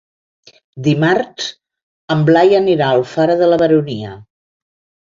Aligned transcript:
Dimarts 0.87 1.51
en 2.17 2.25
Blai 2.31 2.59
anirà 2.63 2.91
a 2.91 2.99
Alfara 3.05 3.39
de 3.45 3.55
la 3.55 3.63
Baronia. 3.67 4.21